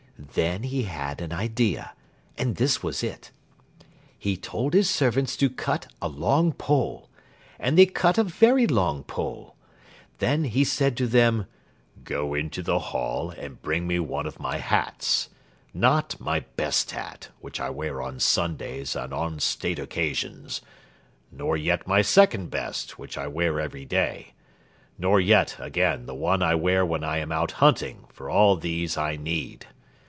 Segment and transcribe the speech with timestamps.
[0.33, 1.93] Then he had an idea,
[2.37, 3.31] and this was it:
[4.17, 7.09] He told his servants to cut a long pole.
[7.59, 9.55] And they cut a very long pole.
[10.19, 11.47] Then he said to them,
[12.03, 15.29] "Go into the hall and bring me one of my hats.
[15.73, 20.61] Not my best hat, which I wear on Sundays and on State occasions;
[21.31, 24.33] nor yet my second best, which I wear every day;
[24.99, 28.95] nor yet, again, the one I wear when I am out hunting, for all these
[28.97, 29.65] I need.